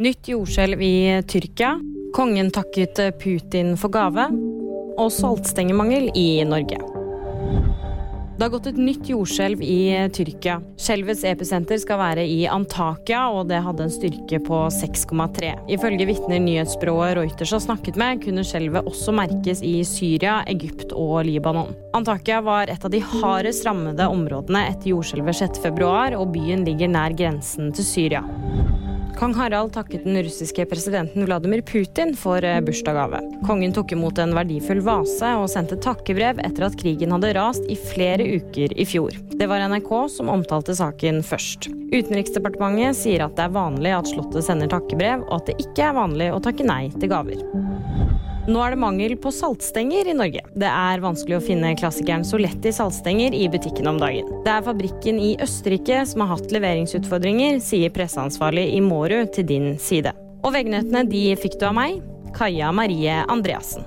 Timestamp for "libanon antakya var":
21.28-22.72